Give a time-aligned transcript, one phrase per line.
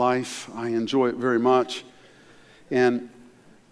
[0.00, 0.48] life.
[0.54, 1.82] I enjoy it very much.
[2.70, 3.10] And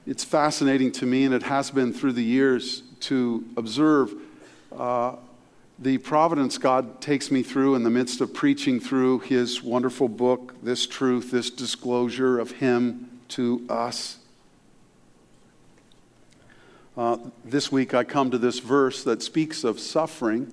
[0.08, 4.12] it's fascinating to me, and it has been through the years, to observe
[4.76, 5.15] uh,
[5.78, 10.57] the providence God takes me through in the midst of preaching through His wonderful book,
[10.64, 14.18] this truth, this disclosure of Him to us.
[16.96, 20.52] Uh, this week I come to this verse that speaks of suffering,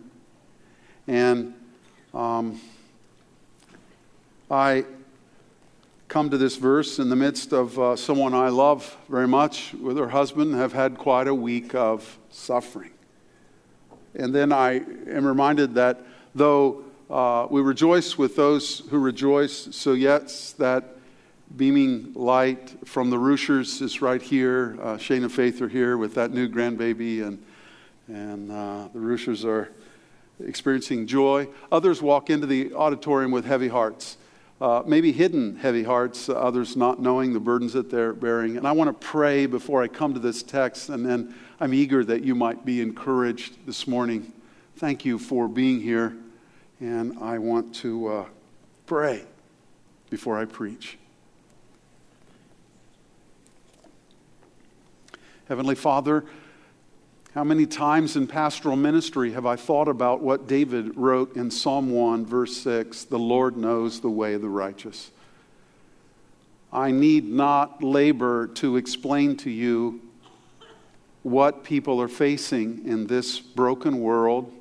[1.07, 1.55] and
[2.13, 2.61] um,
[4.51, 4.85] I
[6.13, 9.97] come to this verse in the midst of uh, someone I love very much with
[9.97, 12.91] her husband, have had quite a week of suffering.
[14.13, 14.73] And then I
[15.07, 16.01] am reminded that
[16.35, 20.97] though uh, we rejoice with those who rejoice, so yes, that
[21.57, 24.77] beaming light from the Rushers is right here.
[24.83, 27.43] Uh, Shane and Faith are here with that new grandbaby, and,
[28.07, 29.71] and uh, the Rushers are
[30.45, 31.47] experiencing joy.
[31.71, 34.17] Others walk into the auditorium with heavy hearts
[34.63, 38.55] uh, maybe hidden heavy hearts, uh, others not knowing the burdens that they're bearing.
[38.55, 42.05] And I want to pray before I come to this text, and then I'm eager
[42.05, 44.31] that you might be encouraged this morning.
[44.77, 46.15] Thank you for being here,
[46.79, 48.25] and I want to uh,
[48.85, 49.25] pray
[50.09, 50.97] before I preach.
[55.49, 56.23] Heavenly Father,
[57.33, 61.89] how many times in pastoral ministry have I thought about what David wrote in Psalm
[61.89, 65.09] 1, verse 6 The Lord knows the way of the righteous.
[66.71, 70.01] I need not labor to explain to you
[71.23, 74.53] what people are facing in this broken world,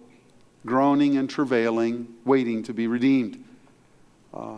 [0.64, 3.44] groaning and travailing, waiting to be redeemed.
[4.32, 4.56] Uh,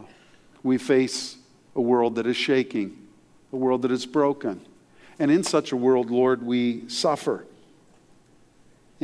[0.63, 1.37] we face
[1.75, 2.97] a world that is shaking,
[3.53, 4.65] a world that is broken.
[5.19, 7.45] And in such a world, Lord, we suffer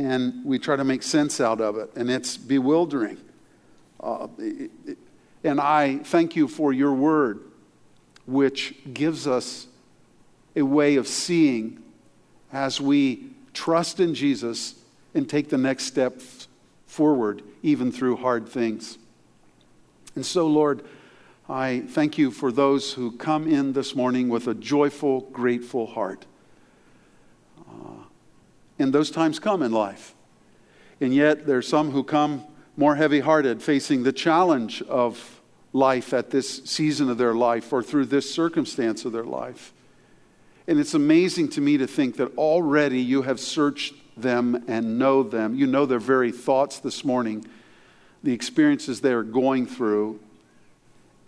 [0.01, 3.17] and we try to make sense out of it, and it's bewildering.
[3.99, 4.27] Uh,
[5.43, 7.41] and I thank you for your word,
[8.25, 9.67] which gives us
[10.55, 11.83] a way of seeing
[12.51, 14.75] as we trust in Jesus
[15.13, 16.19] and take the next step
[16.87, 18.97] forward, even through hard things.
[20.15, 20.83] And so, Lord,
[21.47, 26.25] I thank you for those who come in this morning with a joyful, grateful heart.
[28.79, 30.15] And those times come in life.
[30.99, 32.45] And yet, there's some who come
[32.77, 35.41] more heavy hearted, facing the challenge of
[35.73, 39.73] life at this season of their life or through this circumstance of their life.
[40.67, 45.23] And it's amazing to me to think that already you have searched them and know
[45.23, 45.55] them.
[45.55, 47.45] You know their very thoughts this morning,
[48.23, 50.19] the experiences they are going through,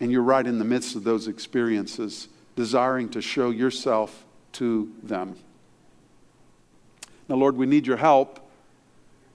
[0.00, 5.36] and you're right in the midst of those experiences, desiring to show yourself to them.
[7.28, 8.38] Now, Lord, we need your help,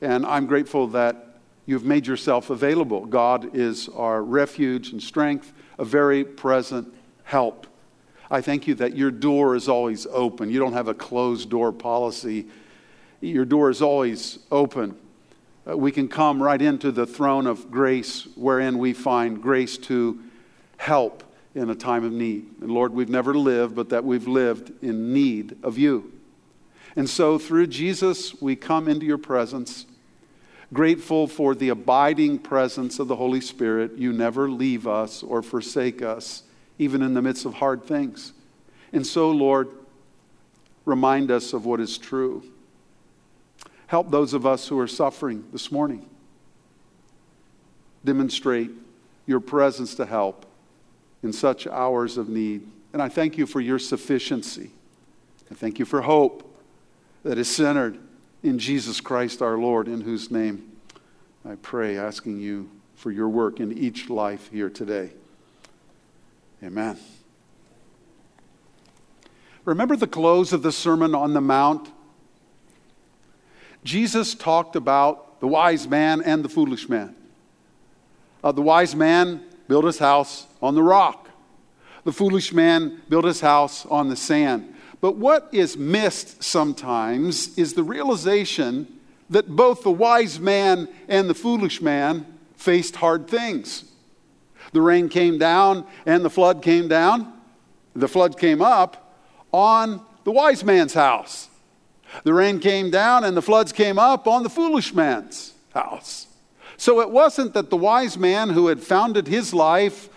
[0.02, 3.06] and I'm grateful that you've made yourself available.
[3.06, 7.66] God is our refuge and strength, a very present help.
[8.30, 10.52] I thank you that your door is always open.
[10.52, 12.48] You don't have a closed door policy,
[13.22, 14.96] your door is always open.
[15.68, 20.20] Uh, we can come right into the throne of grace wherein we find grace to
[20.78, 21.24] help
[21.56, 22.46] in a time of need.
[22.62, 26.19] And Lord, we've never lived, but that we've lived in need of you.
[26.96, 29.86] And so through Jesus, we come into your presence,
[30.74, 33.98] grateful for the abiding presence of the Holy Spirit.
[33.98, 36.44] You never leave us or forsake us,
[36.78, 38.34] even in the midst of hard things.
[38.92, 39.70] And so, Lord,
[40.86, 42.44] remind us of what is true.
[43.88, 46.08] Help those of us who are suffering this morning.
[48.04, 48.72] Demonstrate
[49.26, 50.46] your presence to help
[51.22, 52.68] in such hours of need.
[52.94, 54.72] And I thank you for your sufficiency.
[55.52, 56.49] I thank you for hope
[57.24, 57.98] that is centered
[58.44, 60.72] in Jesus Christ our Lord, in whose name
[61.48, 65.12] I pray, asking you for your work in each life here today.
[66.64, 66.98] Amen.
[69.66, 71.92] Remember the close of the Sermon on the Mount?
[73.84, 77.16] Jesus talked about the wise man and the foolish man.
[78.44, 81.30] Uh, the wise man built his house on the rock.
[82.04, 84.76] The foolish man built his house on the sand.
[85.02, 88.88] But what is missed sometimes is the realization
[89.30, 92.26] that both the wise man and the foolish man
[92.56, 93.86] faced hard things.
[94.74, 97.32] The rain came down and the flood came down.
[97.96, 99.16] The flood came up
[99.52, 101.50] on the wise man's house.
[102.24, 106.28] The rain came down and the floods came up on the foolish man's house.
[106.76, 110.10] So it wasn't that the wise man who had founded his life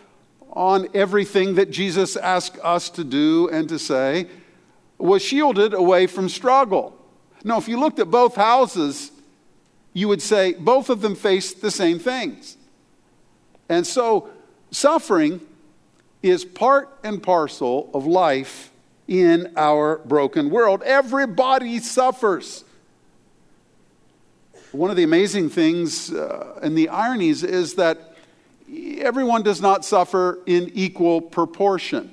[0.52, 4.28] on everything that Jesus asked us to do and to say
[5.02, 6.96] was shielded away from struggle.
[7.44, 9.10] No, if you looked at both houses,
[9.92, 12.56] you would say both of them faced the same things.
[13.68, 14.30] And so,
[14.70, 15.40] suffering
[16.22, 18.70] is part and parcel of life
[19.08, 20.82] in our broken world.
[20.84, 22.64] Everybody suffers.
[24.70, 28.16] One of the amazing things uh, and the ironies is that
[28.98, 32.12] everyone does not suffer in equal proportion.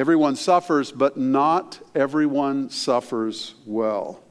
[0.00, 4.22] Everyone suffers, but not everyone suffers well.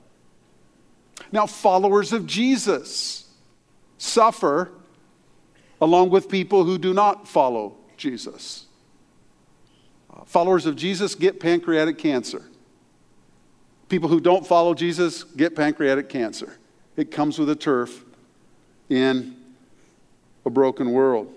[1.31, 3.31] Now, followers of Jesus
[3.99, 4.71] suffer
[5.79, 8.65] along with people who do not follow Jesus.
[10.11, 12.41] Uh, followers of Jesus get pancreatic cancer.
[13.89, 16.57] People who don't follow Jesus get pancreatic cancer.
[16.97, 18.03] It comes with a turf
[18.89, 19.37] in
[20.47, 21.31] a broken world.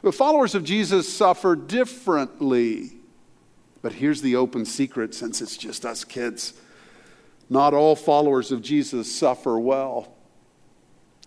[0.00, 2.92] But followers of Jesus suffer differently.
[3.82, 6.54] But here's the open secret since it's just us kids.
[7.48, 10.14] Not all followers of Jesus suffer well,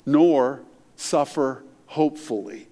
[0.06, 0.62] nor
[0.96, 2.68] suffer hopefully.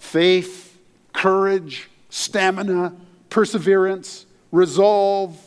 [0.00, 0.78] Faith,
[1.12, 2.94] courage, stamina,
[3.28, 5.38] perseverance, resolve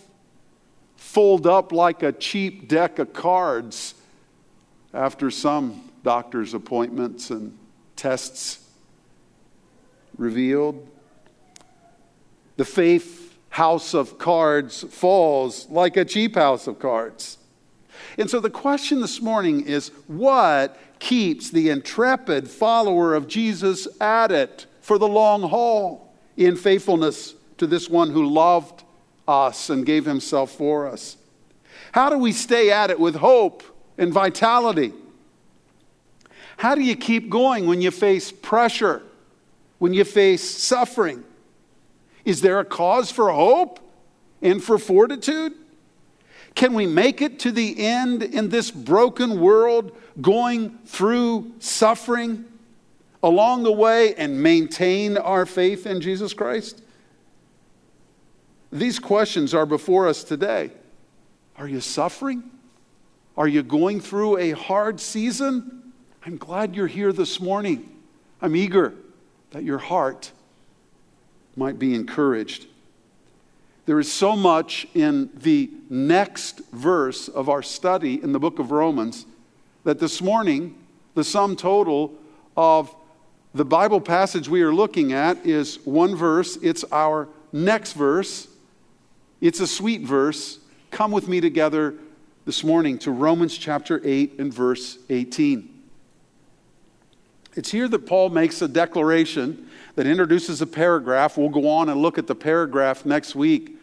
[0.95, 3.93] fold up like a cheap deck of cards
[4.93, 7.55] after some doctor's appointments and
[7.95, 8.67] tests
[10.17, 10.87] revealed.
[12.57, 17.37] The faith house of cards falls like a cheap house of cards.
[18.17, 24.31] And so the question this morning is what keeps the intrepid follower of Jesus at
[24.31, 28.83] it for the long haul in faithfulness to this one who loved
[29.27, 31.17] us and gave himself for us?
[31.91, 33.63] How do we stay at it with hope
[33.97, 34.93] and vitality?
[36.57, 39.01] How do you keep going when you face pressure,
[39.79, 41.23] when you face suffering?
[42.25, 43.79] Is there a cause for hope
[44.41, 45.53] and for fortitude?
[46.55, 52.45] Can we make it to the end in this broken world, going through suffering
[53.23, 56.81] along the way and maintain our faith in Jesus Christ?
[58.71, 60.71] These questions are before us today.
[61.57, 62.43] Are you suffering?
[63.35, 65.93] Are you going through a hard season?
[66.25, 67.89] I'm glad you're here this morning.
[68.41, 68.93] I'm eager
[69.51, 70.31] that your heart
[71.55, 72.67] might be encouraged.
[73.85, 78.71] There is so much in the next verse of our study in the book of
[78.71, 79.25] Romans
[79.83, 80.75] that this morning,
[81.15, 82.13] the sum total
[82.55, 82.95] of
[83.53, 86.57] the Bible passage we are looking at is one verse.
[86.61, 88.47] It's our next verse.
[89.41, 90.59] It's a sweet verse.
[90.89, 91.95] Come with me together
[92.45, 95.69] this morning to Romans chapter 8 and verse 18.
[97.55, 101.37] It's here that Paul makes a declaration that introduces a paragraph.
[101.37, 103.77] We'll go on and look at the paragraph next week.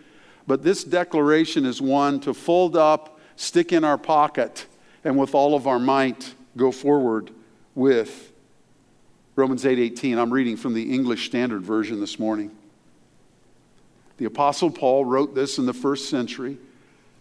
[0.47, 4.67] But this declaration is one to fold up, stick in our pocket,
[5.05, 7.31] and with all of our might go forward
[7.75, 8.33] with.
[9.37, 10.15] Romans 8:18.
[10.15, 12.51] 8, I'm reading from the English Standard Version this morning.
[14.19, 16.59] The apostle Paul wrote this in the first century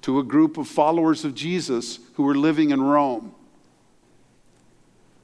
[0.02, 3.34] to a group of followers of Jesus who were living in Rome.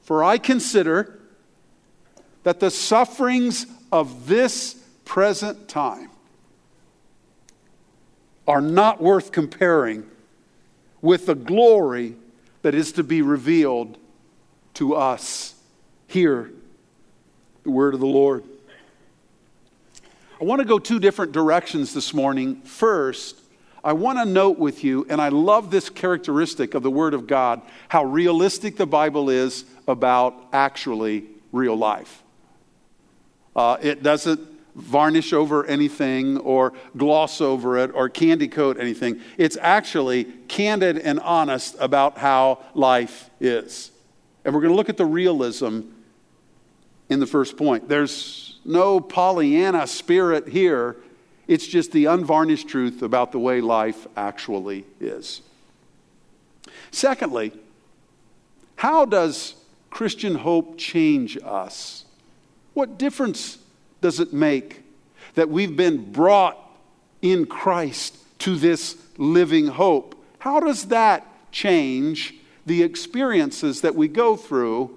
[0.02, 1.18] For I consider
[2.46, 6.08] that the sufferings of this present time
[8.46, 10.08] are not worth comparing
[11.02, 12.14] with the glory
[12.62, 13.98] that is to be revealed
[14.74, 15.56] to us.
[16.06, 16.52] Hear
[17.64, 18.44] the word of the Lord.
[20.40, 22.60] I want to go two different directions this morning.
[22.60, 23.40] First,
[23.82, 27.26] I want to note with you, and I love this characteristic of the Word of
[27.26, 32.22] God, how realistic the Bible is about actually real life.
[33.56, 34.38] Uh, it doesn't
[34.74, 39.18] varnish over anything or gloss over it or candy coat anything.
[39.38, 43.90] It's actually candid and honest about how life is.
[44.44, 45.80] And we're going to look at the realism
[47.08, 47.88] in the first point.
[47.88, 50.96] There's no Pollyanna spirit here,
[51.48, 55.40] it's just the unvarnished truth about the way life actually is.
[56.90, 57.52] Secondly,
[58.74, 59.54] how does
[59.90, 62.05] Christian hope change us?
[62.76, 63.56] What difference
[64.02, 64.82] does it make
[65.32, 66.58] that we've been brought
[67.22, 70.14] in Christ to this living hope?
[70.40, 72.34] How does that change
[72.66, 74.94] the experiences that we go through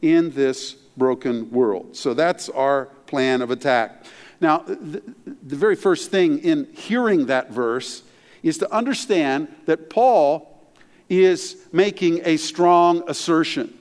[0.00, 1.96] in this broken world?
[1.96, 4.04] So that's our plan of attack.
[4.40, 8.04] Now, the, the very first thing in hearing that verse
[8.44, 10.72] is to understand that Paul
[11.08, 13.76] is making a strong assertion.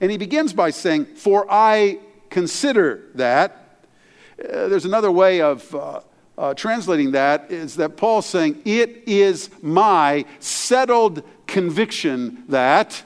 [0.00, 1.98] And he begins by saying, For I
[2.30, 3.84] consider that.
[4.38, 6.00] Uh, there's another way of uh,
[6.36, 13.02] uh, translating that is that Paul's saying, It is my settled conviction that,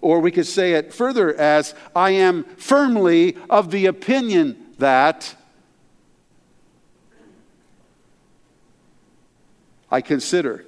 [0.00, 5.34] Or we could say it further as I am firmly of the opinion that
[9.90, 10.64] I consider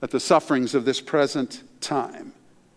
[0.00, 2.32] that the sufferings of this present time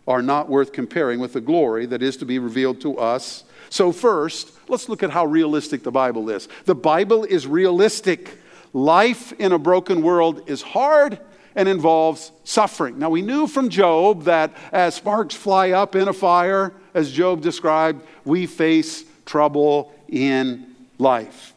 [0.07, 3.44] are not worth comparing with the glory that is to be revealed to us.
[3.69, 6.47] So, first, let's look at how realistic the Bible is.
[6.65, 8.39] The Bible is realistic.
[8.73, 11.19] Life in a broken world is hard
[11.55, 12.99] and involves suffering.
[12.99, 17.41] Now, we knew from Job that as sparks fly up in a fire, as Job
[17.41, 21.53] described, we face trouble in life.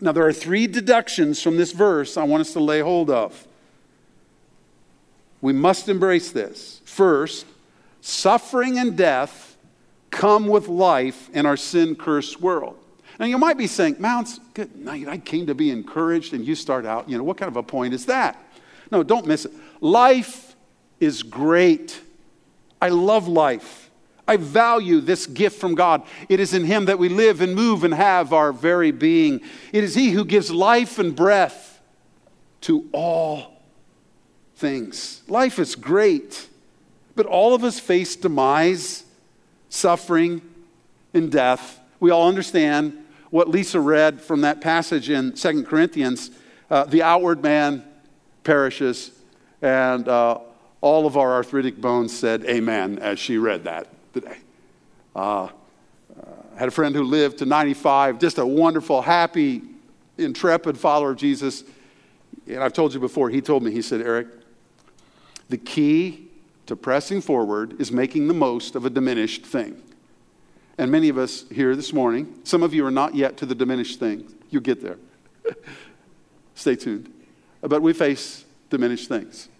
[0.00, 3.46] Now, there are three deductions from this verse I want us to lay hold of.
[5.40, 6.80] We must embrace this.
[6.84, 7.46] First,
[8.00, 9.51] suffering and death
[10.12, 12.78] come with life in our sin cursed world.
[13.18, 15.08] Now, you might be saying, Mounts, good night.
[15.08, 17.62] I came to be encouraged, and you start out, you know, what kind of a
[17.62, 18.38] point is that?
[18.92, 19.52] No, don't miss it.
[19.80, 20.54] Life
[21.00, 22.00] is great.
[22.80, 23.90] I love life.
[24.28, 26.02] I value this gift from God.
[26.28, 29.40] It is in Him that we live and move and have our very being.
[29.72, 31.80] It is He who gives life and breath
[32.62, 33.62] to all
[34.56, 35.22] things.
[35.26, 36.48] Life is great,
[37.16, 39.04] but all of us face demise,
[39.72, 40.42] suffering,
[41.14, 41.80] and death.
[41.98, 42.92] We all understand
[43.30, 46.30] what Lisa read from that passage in Second Corinthians
[46.70, 47.84] uh, the outward man
[48.44, 49.10] perishes,
[49.60, 50.38] and uh,
[50.80, 54.38] all of our arthritic bones said amen as she read that today.
[55.14, 55.48] Uh,
[56.54, 59.62] I had a friend who lived to 95, just a wonderful, happy,
[60.18, 61.64] intrepid follower of Jesus.
[62.46, 64.28] And I've told you before, he told me, he said, Eric,
[65.48, 66.30] the key
[66.72, 69.80] to pressing forward is making the most of a diminished thing.
[70.78, 73.54] And many of us here this morning, some of you are not yet to the
[73.54, 74.26] diminished thing.
[74.48, 74.96] You get there.
[76.54, 77.12] Stay tuned.
[77.60, 79.50] But we face diminished things.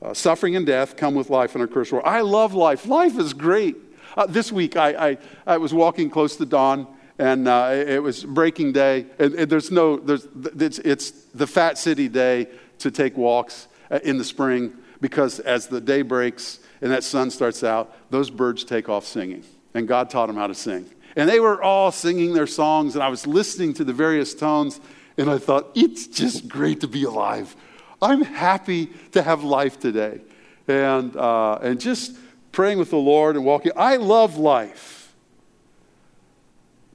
[0.00, 2.06] Uh, suffering and death come with life in our cursed world.
[2.06, 2.86] I love life.
[2.86, 3.76] Life is great.
[4.16, 6.86] Uh, this week, I, I, I, was walking close to dawn,
[7.18, 9.04] and uh, it was breaking day.
[9.18, 10.26] And, and, there's no, there's,
[10.58, 15.66] it's, it's the Fat City day to take walks uh, in the spring because as
[15.66, 20.10] the day breaks and that sun starts out, those birds take off singing and God
[20.10, 20.86] taught them how to sing.
[21.16, 24.80] And they were all singing their songs, and I was listening to the various tones,
[25.18, 27.54] and I thought, it's just great to be alive.
[28.00, 30.20] I'm happy to have life today.
[30.68, 32.16] And, uh, and just
[32.52, 33.72] praying with the Lord and walking.
[33.76, 35.12] I love life.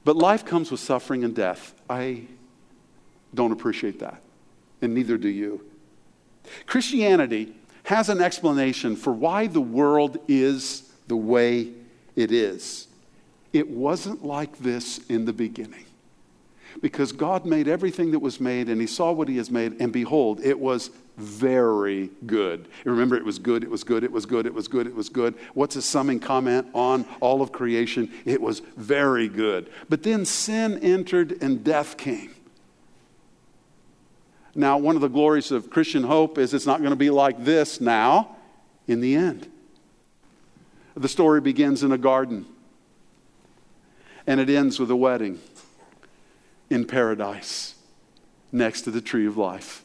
[0.04, 1.74] But life comes with suffering and death.
[1.90, 2.22] I
[3.34, 4.22] don't appreciate that,
[4.80, 5.64] and neither do you.
[6.66, 7.54] Christianity
[7.86, 11.72] has an explanation for why the world is the way
[12.16, 12.88] it is.
[13.52, 15.84] It wasn't like this in the beginning.
[16.82, 19.92] Because God made everything that was made, and He saw what He has made, and
[19.92, 22.66] behold, it was very good.
[22.84, 25.08] remember, it was good, it was good, it was good, it was good, it was
[25.08, 25.34] good.
[25.54, 28.12] What's a summing comment on all of creation?
[28.24, 29.70] It was very good.
[29.88, 32.35] But then sin entered and death came.
[34.56, 37.44] Now, one of the glories of Christian hope is it's not going to be like
[37.44, 38.36] this now
[38.88, 39.50] in the end.
[40.96, 42.46] The story begins in a garden
[44.26, 45.38] and it ends with a wedding
[46.70, 47.74] in paradise
[48.50, 49.84] next to the tree of life.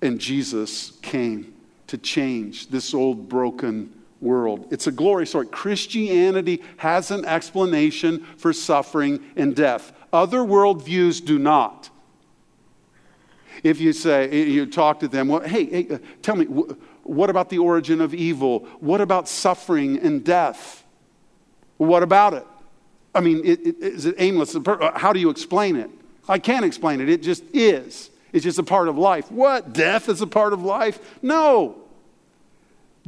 [0.00, 1.54] And Jesus came
[1.86, 4.66] to change this old broken world.
[4.70, 5.46] It's a glory story.
[5.46, 9.92] Christianity has an explanation for suffering and death.
[10.10, 11.90] Other worldviews do not.
[13.62, 16.46] If you say, you talk to them, well, hey, hey uh, tell me,
[17.04, 18.60] what about the origin of evil?
[18.80, 20.84] What about suffering and death?
[21.76, 22.46] What about it?
[23.14, 24.56] I mean, is it aimless?
[24.96, 25.90] How do you explain it?
[26.28, 27.08] I can't explain it.
[27.08, 28.10] It just is.
[28.32, 29.30] It's just a part of life.
[29.30, 29.72] What?
[29.72, 31.18] Death is a part of life?
[31.22, 31.76] No.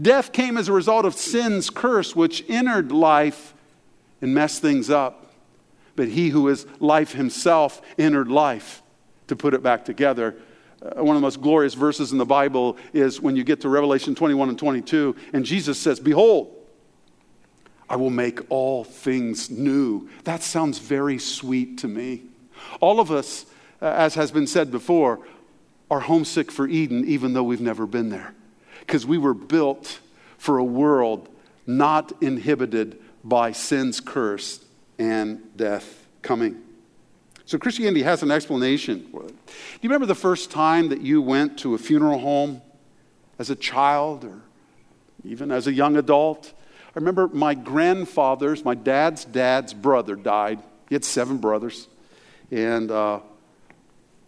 [0.01, 3.55] Death came as a result of sin's curse, which entered life
[4.21, 5.33] and messed things up.
[5.97, 8.83] But he who is life himself entered life
[9.29, 10.37] to put it back together
[10.83, 13.69] uh, one of the most glorious verses in the Bible is when you get to
[13.69, 16.53] Revelation 21 and 22, and Jesus says, Behold,
[17.89, 20.09] I will make all things new.
[20.25, 22.25] That sounds very sweet to me.
[22.81, 23.47] All of us,
[23.81, 25.21] uh, as has been said before,
[25.91, 28.35] are homesick for Eden, even though we've never been there.
[28.81, 30.01] Because we were built
[30.37, 31.29] for a world
[31.67, 34.65] not inhibited by sin's curse
[34.99, 36.66] and death coming.
[37.47, 39.29] So Christianity has an explanation for it.
[39.29, 42.61] Do you remember the first time that you went to a funeral home
[43.39, 44.41] as a child or
[45.25, 46.53] even as a young adult?
[46.89, 50.59] I remember my grandfather's, my dad's dad's brother died.
[50.89, 51.87] He had seven brothers.
[52.51, 53.21] And uh,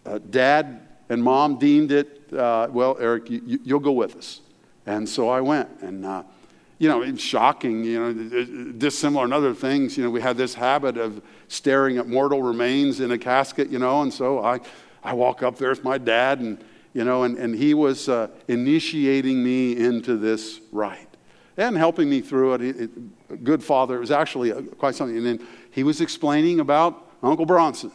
[0.06, 4.40] uh, dad and mom deemed it, uh, well, Eric, you, will go with us.
[4.86, 5.68] And so I went.
[5.80, 6.22] And, uh,
[6.78, 9.96] you know, it's shocking, you know, dissimilar and other things.
[9.96, 13.78] You know, we had this habit of staring at mortal remains in a casket, you
[13.78, 14.60] know, and so I,
[15.02, 16.62] I walk up there with my dad, and,
[16.94, 21.08] you know, and, and he was uh, initiating me into this rite
[21.56, 22.62] and helping me through it.
[22.62, 23.96] it, it good father.
[23.96, 25.16] It was actually a, quite something.
[25.16, 27.90] And then he was explaining about Uncle Bronson.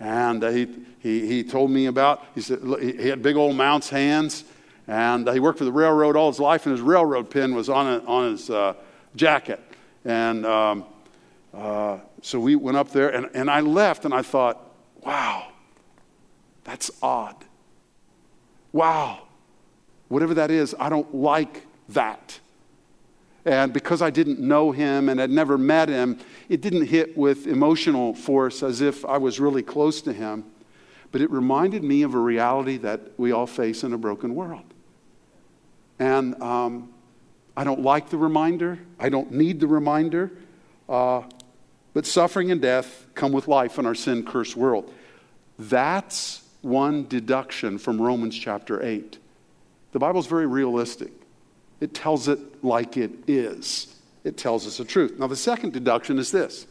[0.00, 3.88] And uh, he, he, he told me about, he said, he had big old Mounts
[3.88, 4.44] hands.
[4.88, 7.86] And he worked for the railroad all his life, and his railroad pin was on,
[7.86, 8.72] a, on his uh,
[9.14, 9.60] jacket.
[10.04, 10.84] And um,
[11.52, 14.58] uh, so we went up there, and, and I left, and I thought,
[15.04, 15.48] wow,
[16.64, 17.36] that's odd.
[18.72, 19.24] Wow.
[20.08, 22.40] Whatever that is, I don't like that.
[23.44, 26.18] And because I didn't know him and had never met him,
[26.48, 30.44] it didn't hit with emotional force as if I was really close to him.
[31.12, 34.67] But it reminded me of a reality that we all face in a broken world.
[35.98, 36.92] And um,
[37.56, 40.30] I don't like the reminder, I don't need the reminder.
[40.88, 41.22] Uh,
[41.94, 44.92] but suffering and death come with life in our sin cursed world.
[45.58, 49.18] That's one deduction from Romans chapter 8.
[49.92, 51.10] The Bible's very realistic.
[51.80, 53.94] It tells it like it is.
[54.24, 55.18] It tells us the truth.
[55.18, 56.66] Now, the second deduction is this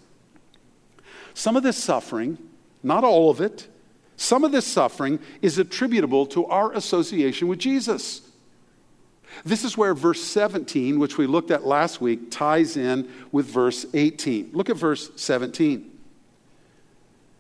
[1.34, 2.38] some of this suffering,
[2.82, 3.68] not all of it,
[4.16, 8.22] some of this suffering is attributable to our association with Jesus.
[9.44, 13.86] This is where verse 17, which we looked at last week, ties in with verse
[13.94, 14.52] 18.
[14.54, 15.92] Look at verse 17.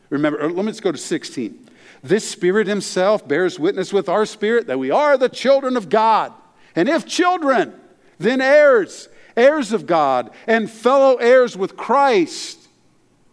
[0.09, 1.69] Remember, let me just go to 16.
[2.03, 6.33] This Spirit Himself bears witness with our spirit that we are the children of God.
[6.75, 7.73] And if children,
[8.19, 12.67] then heirs, heirs of God, and fellow heirs with Christ,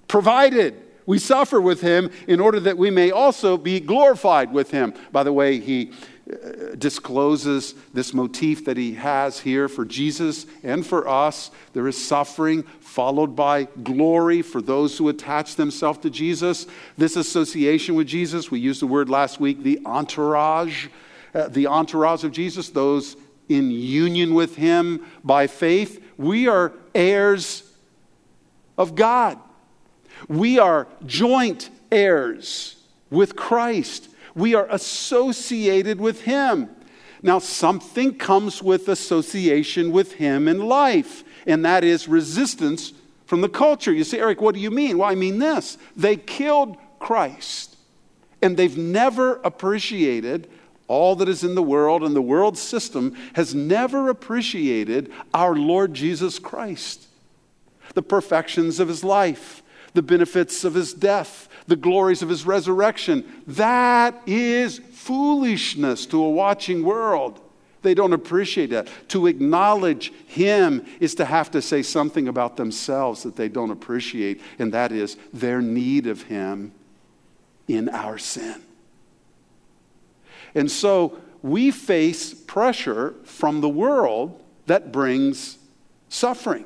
[0.09, 4.95] provided we suffer with him in order that we may also be glorified with him.
[5.13, 5.93] By the way, he
[6.79, 11.51] discloses this motif that he has here for Jesus and for us.
[11.75, 16.67] There is suffering followed by glory for those who attach themselves to Jesus.
[16.97, 20.87] This association with Jesus, we used the word last week, the entourage,
[21.35, 23.17] uh, the entourage of Jesus, those
[23.49, 27.71] in union with Him by faith, we are heirs
[28.79, 29.39] of God.
[30.29, 32.77] We are joint heirs
[33.11, 34.09] with Christ.
[34.35, 36.71] We are associated with Him.
[37.23, 42.93] Now, something comes with association with Him in life, and that is resistance
[43.27, 43.93] from the culture.
[43.93, 44.99] You say, Eric, what do you mean?
[44.99, 47.77] Well, I mean this they killed Christ,
[48.43, 50.49] and they've never appreciated
[50.87, 55.95] all that is in the world and the world system has never appreciated our Lord
[55.95, 57.07] Jesus Christ.
[57.95, 59.63] The perfections of his life,
[59.95, 63.25] the benefits of his death, the glories of his resurrection.
[63.47, 67.41] That is foolishness to a watching world.
[67.83, 68.89] They don't appreciate that.
[69.09, 74.41] To acknowledge him is to have to say something about themselves that they don't appreciate,
[74.59, 76.73] and that is their need of him
[77.69, 78.63] in our sin.
[80.55, 85.59] And so we face pressure from the world that brings
[86.09, 86.65] suffering.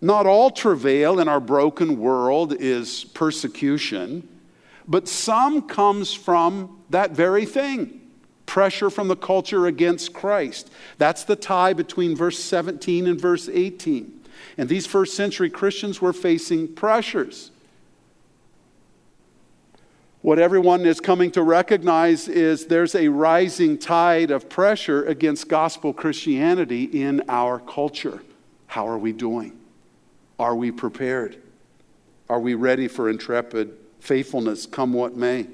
[0.00, 4.26] Not all travail in our broken world is persecution,
[4.88, 7.96] but some comes from that very thing
[8.46, 10.72] pressure from the culture against Christ.
[10.98, 14.24] That's the tie between verse 17 and verse 18.
[14.58, 17.52] And these first century Christians were facing pressures.
[20.20, 25.92] What everyone is coming to recognize is there's a rising tide of pressure against gospel
[25.92, 28.20] Christianity in our culture.
[28.66, 29.59] How are we doing?
[30.40, 31.36] Are we prepared?
[32.30, 35.46] Are we ready for intrepid faithfulness, come what may?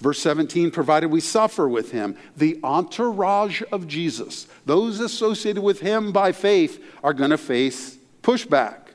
[0.00, 6.10] Verse 17, provided we suffer with him, the entourage of Jesus, those associated with him
[6.10, 8.88] by faith, are going to face pushback.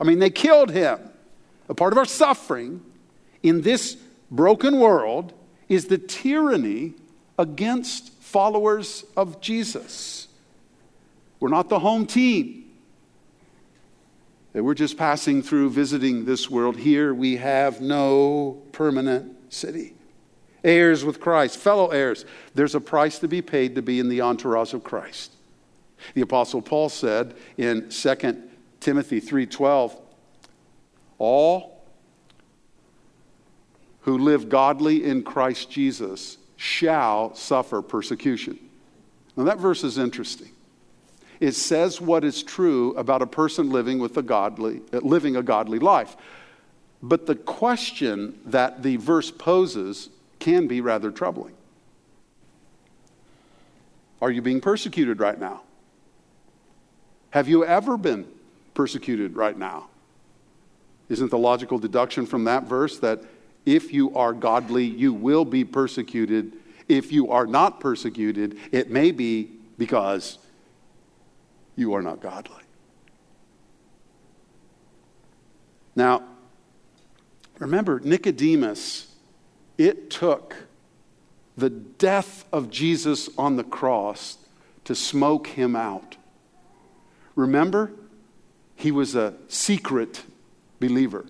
[0.00, 0.98] I mean, they killed him.
[1.68, 2.82] A part of our suffering
[3.44, 3.96] in this
[4.28, 5.34] broken world
[5.68, 6.94] is the tyranny
[7.38, 10.26] against followers of Jesus.
[11.38, 12.61] We're not the home team.
[14.54, 16.76] We're just passing through, visiting this world.
[16.76, 19.94] Here we have no permanent city.
[20.62, 22.24] Heirs with Christ, fellow heirs.
[22.54, 25.32] There's a price to be paid to be in the entourage of Christ.
[26.14, 28.48] The apostle Paul said in 2
[28.80, 29.96] Timothy 3:12,
[31.18, 31.82] all
[34.02, 38.58] who live godly in Christ Jesus shall suffer persecution.
[39.36, 40.50] Now, that verse is interesting.
[41.42, 45.80] It says what is true about a person living, with a godly, living a godly
[45.80, 46.16] life.
[47.02, 51.54] But the question that the verse poses can be rather troubling.
[54.20, 55.62] Are you being persecuted right now?
[57.30, 58.24] Have you ever been
[58.74, 59.88] persecuted right now?
[61.08, 63.20] Isn't the logical deduction from that verse that
[63.66, 66.52] if you are godly, you will be persecuted?
[66.86, 70.38] If you are not persecuted, it may be because
[71.76, 72.62] you are not godly.
[75.94, 76.22] Now,
[77.58, 79.14] remember, Nicodemus,
[79.78, 80.56] it took
[81.56, 84.38] the death of Jesus on the cross
[84.84, 86.16] to smoke him out.
[87.36, 87.92] Remember,
[88.74, 90.24] he was a secret
[90.80, 91.26] believer.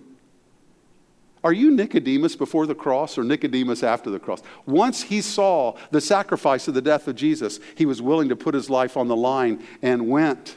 [1.43, 4.41] Are you Nicodemus before the cross or Nicodemus after the cross?
[4.65, 8.53] Once he saw the sacrifice of the death of Jesus, he was willing to put
[8.53, 10.55] his life on the line and went.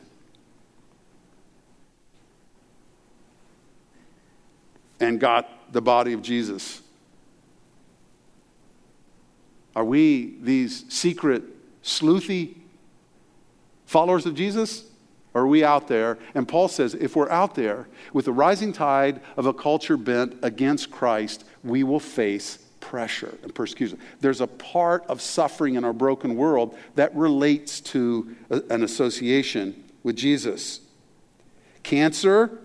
[5.01, 6.81] And got the body of Jesus.
[9.75, 11.43] Are we these secret,
[11.83, 12.55] sleuthy
[13.85, 14.85] followers of Jesus?
[15.37, 16.17] Are we out there?
[16.35, 20.35] And Paul says if we're out there with the rising tide of a culture bent
[20.43, 23.99] against Christ, we will face pressure and persecution.
[24.21, 30.17] There's a part of suffering in our broken world that relates to an association with
[30.17, 30.81] Jesus.
[31.83, 32.59] Cancer,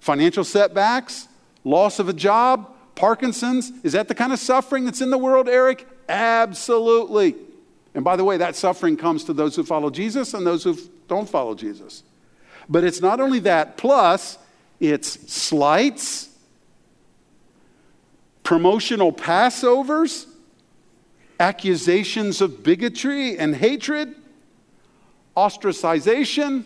[0.00, 1.28] financial setbacks,
[1.64, 5.50] loss of a job, Parkinson's, is that the kind of suffering that's in the world,
[5.50, 5.86] Eric?
[6.08, 7.34] Absolutely.
[7.94, 10.78] And by the way, that suffering comes to those who follow Jesus and those who
[11.08, 12.02] don't follow Jesus.
[12.68, 14.38] But it's not only that, plus
[14.80, 16.28] it's slights,
[18.42, 20.26] promotional Passovers,
[21.38, 24.14] accusations of bigotry and hatred,
[25.36, 26.64] ostracization,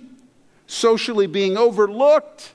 [0.66, 2.54] socially being overlooked.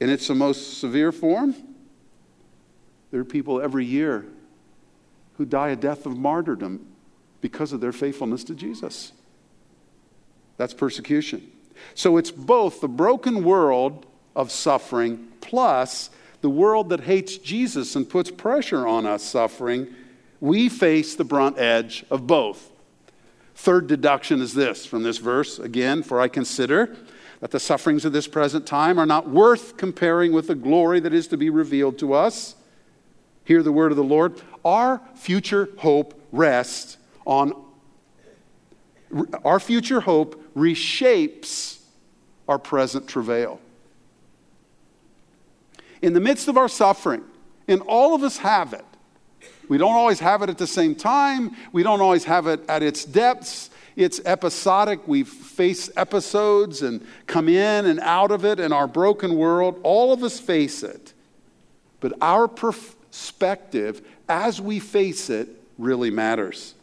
[0.00, 1.54] In its the most severe form,
[3.10, 4.26] there are people every year
[5.36, 6.86] who die a death of martyrdom
[7.46, 9.12] because of their faithfulness to Jesus.
[10.56, 11.48] That's persecution.
[11.94, 14.04] So it's both the broken world
[14.34, 19.86] of suffering plus the world that hates Jesus and puts pressure on us suffering.
[20.40, 22.68] We face the brunt edge of both.
[23.54, 26.96] Third deduction is this from this verse again, for I consider
[27.38, 31.14] that the sufferings of this present time are not worth comparing with the glory that
[31.14, 32.56] is to be revealed to us.
[33.44, 34.42] Hear the word of the Lord.
[34.64, 37.52] Our future hope rests on
[39.44, 41.80] our future hope reshapes
[42.48, 43.60] our present travail.
[46.02, 47.24] In the midst of our suffering,
[47.68, 48.84] and all of us have it,
[49.68, 52.82] we don't always have it at the same time, we don't always have it at
[52.82, 53.70] its depths.
[53.96, 55.08] It's episodic.
[55.08, 59.80] We face episodes and come in and out of it in our broken world.
[59.82, 61.14] All of us face it.
[62.00, 66.74] But our perspective as we face it really matters.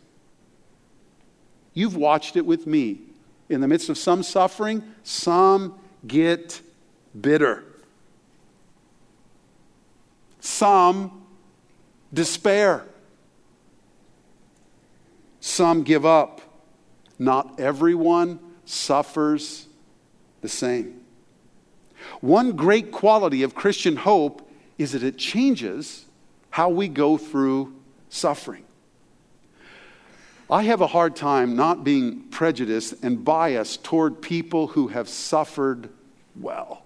[1.74, 3.00] You've watched it with me.
[3.50, 6.62] In the midst of some suffering, some get
[7.20, 7.64] bitter.
[10.40, 11.26] Some
[12.14, 12.86] despair.
[15.40, 16.42] Some give up.
[17.20, 19.68] Not everyone suffers
[20.42, 21.02] the same.
[22.22, 26.06] One great quality of Christian hope is that it changes
[26.50, 27.74] how we go through
[28.10, 28.64] suffering.
[30.54, 35.89] I have a hard time not being prejudiced and biased toward people who have suffered
[36.39, 36.84] well.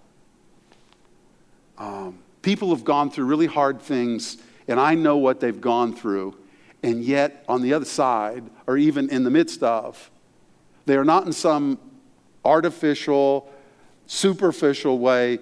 [1.77, 4.37] Um, people have gone through really hard things,
[4.69, 6.37] and I know what they've gone through,
[6.81, 10.11] and yet on the other side, or even in the midst of,
[10.85, 11.77] they are not in some
[12.45, 13.51] artificial,
[14.05, 15.39] superficial way,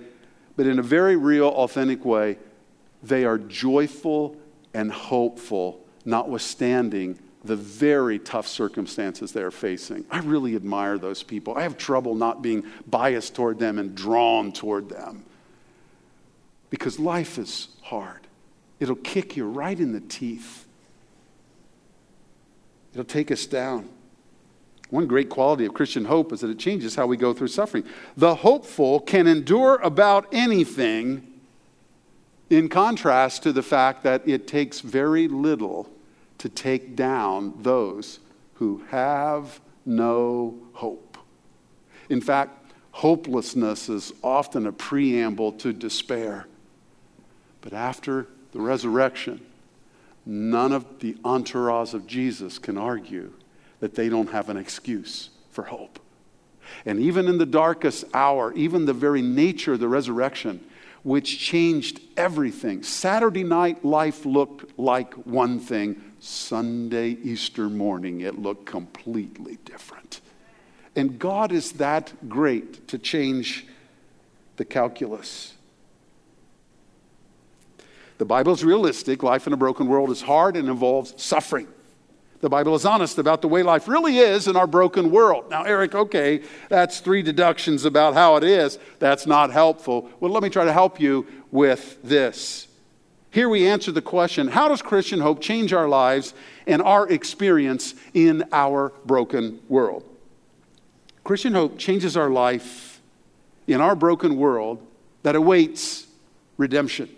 [0.55, 2.39] but in a very real, authentic way,
[3.03, 4.35] they are joyful
[4.73, 10.05] and hopeful, notwithstanding the very tough circumstances they're facing.
[10.09, 11.55] I really admire those people.
[11.57, 15.25] I have trouble not being biased toward them and drawn toward them
[16.69, 18.21] because life is hard.
[18.79, 20.65] It'll kick you right in the teeth,
[22.93, 23.89] it'll take us down.
[24.91, 27.85] One great quality of Christian hope is that it changes how we go through suffering.
[28.15, 31.25] The hopeful can endure about anything,
[32.49, 35.89] in contrast to the fact that it takes very little
[36.45, 38.19] to take down those
[38.53, 41.17] who have no hope.
[42.07, 46.45] In fact, hopelessness is often a preamble to despair.
[47.61, 49.43] But after the resurrection,
[50.23, 53.33] none of the entourage of Jesus can argue
[53.79, 55.97] that they don't have an excuse for hope.
[56.85, 60.63] And even in the darkest hour, even the very nature of the resurrection,
[61.01, 62.81] which changed everything.
[62.81, 70.21] Saturday night life looked like one thing, Sunday, Easter morning, it looked completely different.
[70.95, 73.67] And God is that great to change
[74.57, 75.53] the calculus.
[78.17, 79.21] The Bible is realistic.
[79.21, 81.67] Life in a broken world is hard and involves suffering.
[82.41, 85.49] The Bible is honest about the way life really is in our broken world.
[85.49, 88.79] Now, Eric, okay, that's three deductions about how it is.
[88.99, 90.09] That's not helpful.
[90.19, 92.64] Well, let me try to help you with this.
[93.35, 96.33] Here we answer the question how does Christian hope change our lives
[96.65, 100.05] and our experience in our broken world?
[101.25, 103.01] Christian hope changes our life
[103.67, 104.87] in our broken world
[105.23, 106.07] that awaits
[106.55, 107.09] redemption.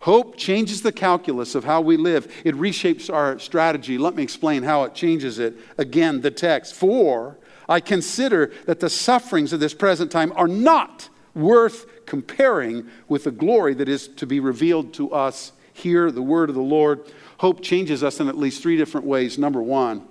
[0.00, 2.30] Hope changes the calculus of how we live.
[2.44, 3.96] It reshapes our strategy.
[3.96, 5.56] Let me explain how it changes it.
[5.78, 6.74] Again, the text.
[6.74, 13.24] For I consider that the sufferings of this present time are not worth comparing with
[13.24, 17.00] the glory that is to be revealed to us here, the word of the Lord.
[17.38, 19.38] Hope changes us in at least three different ways.
[19.38, 20.06] Number one,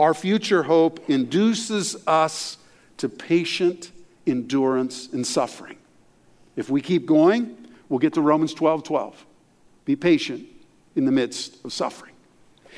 [0.00, 2.58] our future hope induces us
[2.96, 3.92] to patient
[4.26, 5.76] endurance in suffering.
[6.56, 9.26] If we keep going, We'll get to Romans 12 12.
[9.84, 10.46] Be patient
[10.94, 12.12] in the midst of suffering.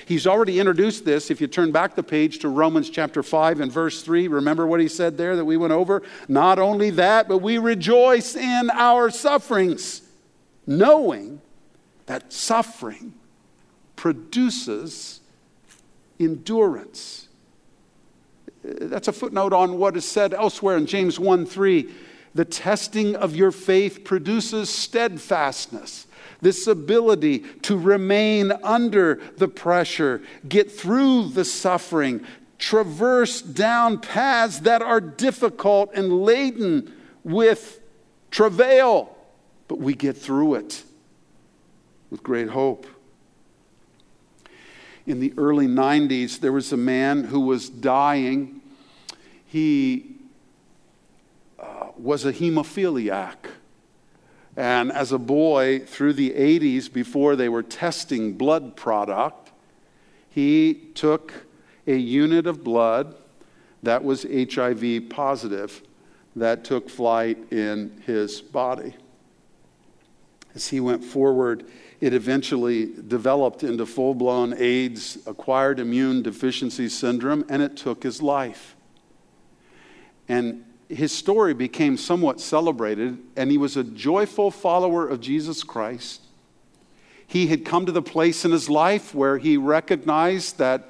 [0.07, 1.31] He's already introduced this.
[1.31, 4.81] If you turn back the page to Romans chapter 5 and verse 3, remember what
[4.81, 6.03] he said there that we went over?
[6.29, 10.03] Not only that, but we rejoice in our sufferings,
[10.67, 11.41] knowing
[12.07, 13.15] that suffering
[13.97, 15.21] produces
[16.19, 17.29] endurance.
[18.63, 21.89] That's a footnote on what is said elsewhere in James 1 3
[22.35, 26.07] the testing of your faith produces steadfastness,
[26.41, 32.25] this ability to remain under the pressure, get through the suffering,
[32.59, 36.93] traverse down paths that are difficult and laden
[37.25, 37.81] with
[38.31, 39.17] travail,
[39.69, 40.83] but we get through it
[42.11, 42.87] with great hope.
[45.07, 48.61] In the early 90s, there was a man who was dying.
[49.47, 50.18] He
[52.01, 53.37] was a hemophiliac.
[54.57, 59.53] And as a boy, through the 80s, before they were testing blood product,
[60.29, 61.33] he took
[61.87, 63.15] a unit of blood
[63.83, 65.83] that was HIV positive
[66.35, 68.95] that took flight in his body.
[70.55, 71.65] As he went forward,
[72.01, 78.23] it eventually developed into full blown AIDS, acquired immune deficiency syndrome, and it took his
[78.23, 78.77] life.
[80.29, 86.23] And his story became somewhat celebrated, and he was a joyful follower of Jesus Christ.
[87.27, 90.89] He had come to the place in his life where he recognized that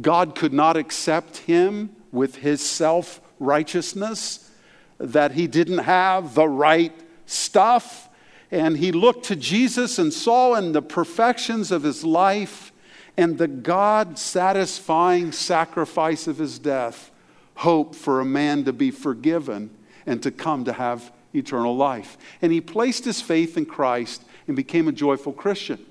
[0.00, 4.50] God could not accept him with his self righteousness,
[4.98, 6.92] that he didn't have the right
[7.26, 8.08] stuff.
[8.50, 12.72] And he looked to Jesus and saw in the perfections of his life
[13.16, 17.10] and the God satisfying sacrifice of his death
[17.58, 19.68] hope for a man to be forgiven
[20.06, 22.16] and to come to have eternal life.
[22.40, 25.84] And he placed his faith in Christ and became a joyful Christian.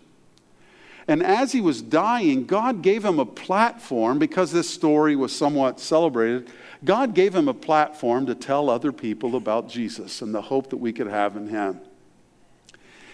[1.10, 5.82] And as he was dying, God gave him a platform because this story was somewhat
[5.82, 6.50] celebrated.
[6.86, 10.78] God gave him a platform to tell other people about Jesus and the hope that
[10.78, 11.82] we could have in him.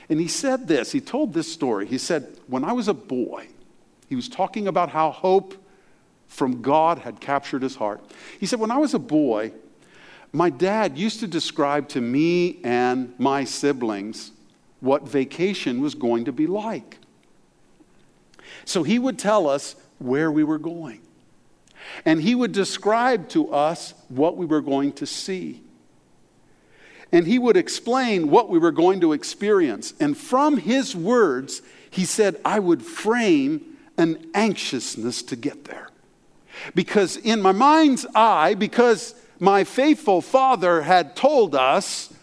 [0.09, 1.87] And he said this, he told this story.
[1.87, 3.47] He said, When I was a boy,
[4.09, 5.55] he was talking about how hope
[6.33, 8.01] from God had captured his heart.
[8.39, 9.53] He said, When I was a boy,
[10.31, 14.31] my dad used to describe to me and my siblings
[14.79, 16.97] what vacation was going to be like.
[18.65, 21.01] So he would tell us where we were going.
[22.03, 25.61] And he would describe to us what we were going to see.
[27.11, 29.93] And he would explain what we were going to experience.
[29.99, 35.89] And from his words, he said, I would frame an anxiousness to get there.
[36.75, 42.13] Because in my mind's eye, because my faithful father had told us,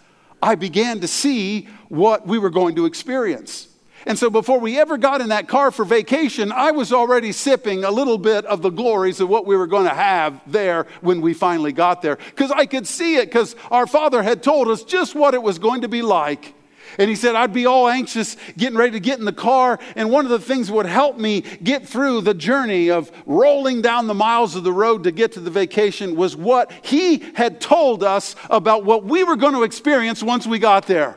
[0.43, 3.69] I began to see what we were going to experience.
[4.07, 7.85] And so before we ever got in that car for vacation, I was already sipping
[7.85, 11.21] a little bit of the glories of what we were going to have there when
[11.21, 12.16] we finally got there.
[12.16, 15.59] Because I could see it, because our father had told us just what it was
[15.59, 16.55] going to be like.
[16.98, 19.79] And he said, I'd be all anxious getting ready to get in the car.
[19.96, 24.07] And one of the things would help me get through the journey of rolling down
[24.07, 28.03] the miles of the road to get to the vacation was what he had told
[28.03, 31.16] us about what we were going to experience once we got there.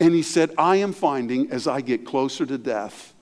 [0.00, 3.14] And he said, I am finding as I get closer to death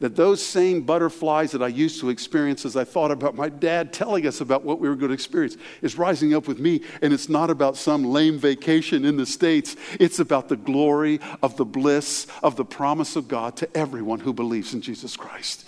[0.00, 3.92] that those same butterflies that I used to experience as I thought about my dad
[3.92, 6.82] telling us about what we were going to experience is rising up with me.
[7.02, 11.56] And it's not about some lame vacation in the States, it's about the glory of
[11.56, 15.66] the bliss of the promise of God to everyone who believes in Jesus Christ.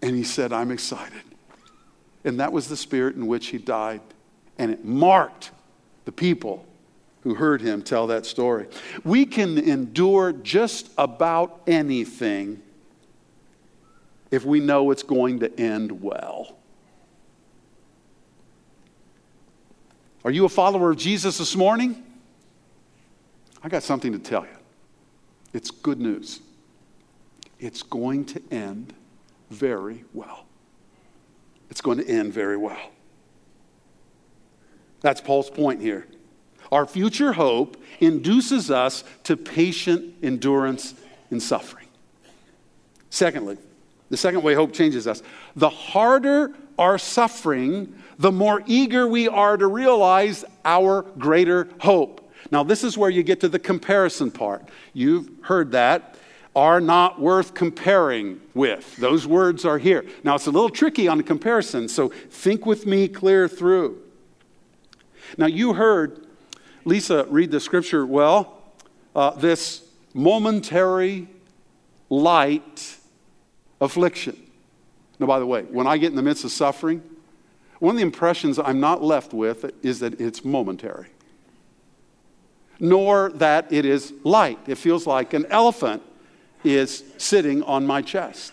[0.00, 1.22] And he said, I'm excited.
[2.24, 4.00] And that was the spirit in which he died.
[4.56, 5.50] And it marked
[6.04, 6.64] the people
[7.22, 8.66] who heard him tell that story.
[9.02, 12.62] We can endure just about anything
[14.34, 16.56] if we know it's going to end well.
[20.24, 22.02] Are you a follower of Jesus this morning?
[23.62, 24.56] I got something to tell you.
[25.52, 26.40] It's good news.
[27.60, 28.92] It's going to end
[29.50, 30.46] very well.
[31.70, 32.90] It's going to end very well.
[35.00, 36.08] That's Paul's point here.
[36.72, 40.94] Our future hope induces us to patient endurance
[41.30, 41.86] in suffering.
[43.10, 43.58] Secondly,
[44.14, 45.22] the second way hope changes us
[45.56, 52.30] the harder our suffering, the more eager we are to realize our greater hope.
[52.50, 54.68] Now, this is where you get to the comparison part.
[54.92, 56.16] You've heard that.
[56.56, 58.96] Are not worth comparing with.
[58.96, 60.04] Those words are here.
[60.22, 64.00] Now, it's a little tricky on the comparison, so think with me clear through.
[65.36, 66.28] Now, you heard
[66.84, 68.62] Lisa read the scripture well.
[69.16, 71.26] Uh, this momentary
[72.08, 72.98] light
[73.80, 74.40] affliction.
[75.18, 77.02] Now, by the way, when I get in the midst of suffering,
[77.78, 81.08] one of the impressions I'm not left with is that it's momentary,
[82.80, 84.58] nor that it is light.
[84.66, 86.02] It feels like an elephant
[86.64, 88.52] is sitting on my chest.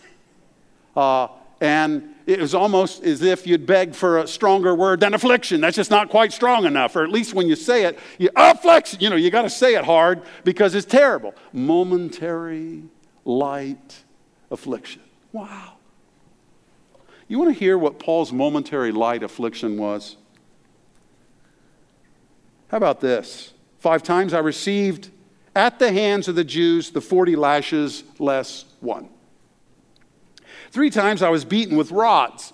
[0.95, 1.29] Uh,
[1.61, 5.61] and it was almost as if you'd beg for a stronger word than affliction.
[5.61, 6.95] That's just not quite strong enough.
[6.95, 9.75] Or at least when you say it, you affliction, you know, you got to say
[9.75, 11.35] it hard because it's terrible.
[11.53, 12.83] Momentary
[13.25, 14.03] light
[14.49, 15.01] affliction.
[15.31, 15.73] Wow.
[17.27, 20.17] You want to hear what Paul's momentary light affliction was?
[22.67, 23.53] How about this?
[23.79, 25.09] Five times I received
[25.55, 29.09] at the hands of the Jews the 40 lashes less one.
[30.71, 32.53] Three times I was beaten with rods.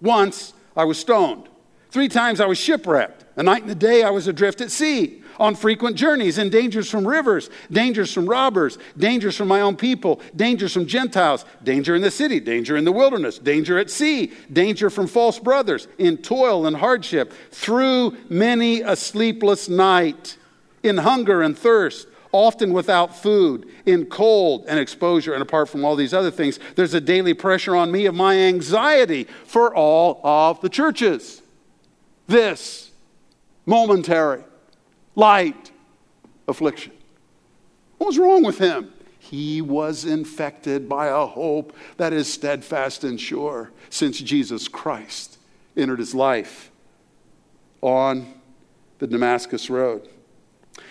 [0.00, 1.48] Once I was stoned.
[1.90, 3.24] Three times I was shipwrecked.
[3.36, 6.90] A night and a day I was adrift at sea, on frequent journeys, in dangers
[6.90, 12.02] from rivers, dangers from robbers, dangers from my own people, dangers from Gentiles, danger in
[12.02, 16.66] the city, danger in the wilderness, danger at sea, danger from false brothers, in toil
[16.66, 20.36] and hardship, through many a sleepless night,
[20.82, 25.32] in hunger and thirst often without food, in cold and exposure.
[25.32, 28.36] And apart from all these other things, there's a daily pressure on me of my
[28.36, 31.42] anxiety for all of the churches.
[32.26, 32.90] This
[33.64, 34.44] momentary,
[35.18, 35.72] light
[36.46, 36.92] affliction.
[37.98, 38.92] What was wrong with him?
[39.18, 45.38] He was infected by a hope that is steadfast and sure since Jesus Christ
[45.76, 46.70] entered his life
[47.82, 48.32] on
[49.00, 50.08] the Damascus Road.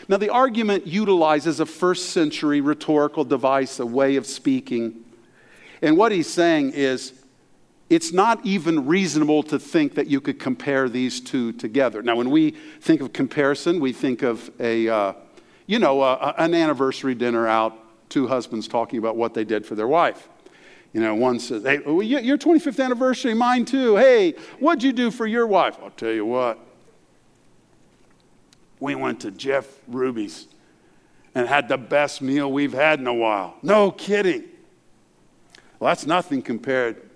[0.10, 5.06] Now, the argument utilizes a first century rhetorical device, a way of speaking.
[5.82, 7.14] And what he's saying is,
[7.90, 12.02] it's not even reasonable to think that you could compare these two together.
[12.02, 15.14] Now, when we think of comparison, we think of a, uh,
[15.66, 17.78] you know, an anniversary dinner out,
[18.10, 20.28] two husbands talking about what they did for their wife.
[20.94, 23.96] You know, one says, hey, your 25th anniversary, mine too.
[23.96, 25.78] Hey, what'd you do for your wife?
[25.82, 26.60] I'll tell you what
[28.80, 30.48] we went to Jeff Ruby's
[31.34, 33.56] and had the best meal we've had in a while.
[33.62, 34.44] No kidding.
[35.80, 37.07] Well, that's nothing compared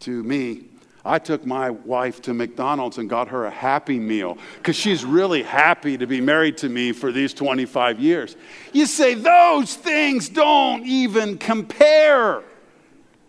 [0.00, 0.64] to me.
[1.02, 5.42] I took my wife to McDonald's and got her a happy meal because she's really
[5.42, 8.36] happy to be married to me for these 25 years.
[8.74, 12.42] You say those things don't even compare,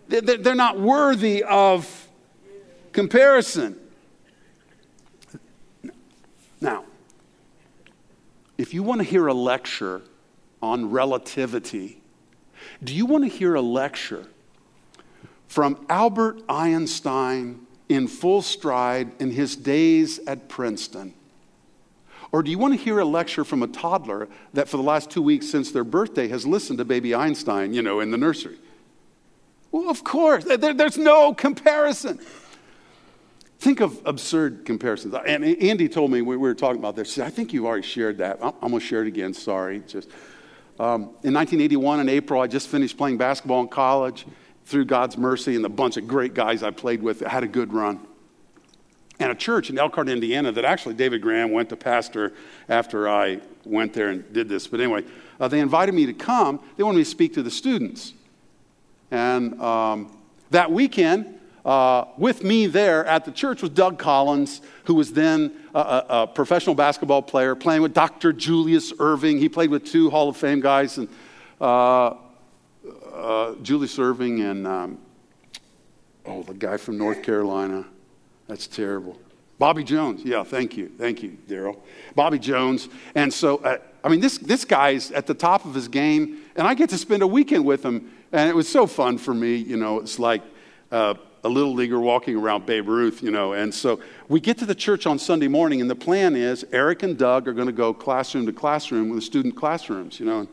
[0.10, 2.10] they're not worthy of
[2.92, 3.80] comparison.
[6.60, 6.84] Now,
[8.58, 10.02] if you want to hear a lecture
[10.62, 12.02] on relativity,
[12.84, 14.28] do you want to hear a lecture
[15.52, 21.14] from Albert Einstein in full stride in his days at Princeton?
[22.32, 25.12] Or do you want to hear a lecture from a toddler that for the last
[25.12, 28.60] two weeks since their birthday has listened to baby Einstein, you know, in the nursery?
[29.74, 32.22] Well, of course, there, there's no comparison.
[33.60, 35.14] Think of absurd comparisons.
[35.28, 37.20] And Andy told me we were talking about this.
[37.20, 38.40] I think you already shared that.
[38.42, 39.34] I'm, going to share it again.
[39.34, 39.84] Sorry.
[39.86, 40.08] Just
[40.80, 44.26] um, in 1981, in April, I just finished playing basketball in college.
[44.66, 47.74] Through God's mercy and the bunch of great guys I played with, had a good
[47.74, 48.00] run.
[49.20, 52.34] And a church in Elkhart, Indiana, that actually David Graham went to pastor
[52.68, 54.68] after I went there and did this.
[54.68, 55.04] But anyway,
[55.40, 56.60] uh, they invited me to come.
[56.76, 58.14] They wanted me to speak to the students.
[59.12, 60.18] And um,
[60.50, 65.54] that weekend, uh, with me there at the church was Doug Collins, who was then
[65.76, 68.34] a, a, a, professional basketball player, playing with Dr.
[68.34, 69.38] Julius Erving.
[69.38, 71.08] He played with two Hall of Fame guys, and
[71.60, 72.16] uh,
[73.22, 74.98] uh, Julius Erving and um,
[76.26, 77.86] oh, the guy from North Carolina.
[78.48, 79.18] That's terrible.
[79.60, 80.24] Bobby Jones.
[80.24, 81.78] Yeah, thank you, thank you, Daryl.
[82.16, 82.90] Bobby Jones.
[83.14, 86.68] And so, uh, I mean, this this guy's at the top of his game, and
[86.68, 89.56] I get to spend a weekend with him, and it was so fun for me.
[89.58, 90.42] You know, it's like
[90.92, 91.14] uh,
[91.44, 93.54] a little leaguer walking around Babe Ruth, you know.
[93.54, 94.00] And so
[94.30, 97.48] we get to the church on Sunday morning, and the plan is Eric and Doug
[97.48, 100.48] are going to go classroom to classroom with the student classrooms, you know.